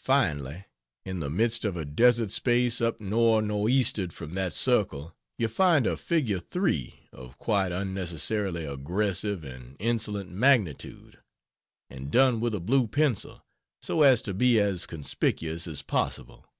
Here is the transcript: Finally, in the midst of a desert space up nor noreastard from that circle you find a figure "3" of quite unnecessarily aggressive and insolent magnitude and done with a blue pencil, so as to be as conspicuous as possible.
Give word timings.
Finally, 0.00 0.64
in 1.04 1.20
the 1.20 1.30
midst 1.30 1.64
of 1.64 1.76
a 1.76 1.84
desert 1.84 2.32
space 2.32 2.80
up 2.80 3.00
nor 3.00 3.40
noreastard 3.40 4.12
from 4.12 4.34
that 4.34 4.52
circle 4.52 5.14
you 5.38 5.46
find 5.46 5.86
a 5.86 5.96
figure 5.96 6.40
"3" 6.40 6.98
of 7.12 7.38
quite 7.38 7.70
unnecessarily 7.70 8.64
aggressive 8.64 9.44
and 9.44 9.76
insolent 9.78 10.32
magnitude 10.32 11.20
and 11.88 12.10
done 12.10 12.40
with 12.40 12.56
a 12.56 12.58
blue 12.60 12.88
pencil, 12.88 13.44
so 13.80 14.02
as 14.02 14.20
to 14.20 14.34
be 14.34 14.58
as 14.58 14.84
conspicuous 14.84 15.68
as 15.68 15.80
possible. 15.80 16.50